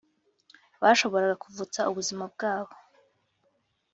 bashoboraga 0.81 1.35
kuvutswa 1.43 1.81
ubuzima 1.91 2.23
bwabo 2.33 2.73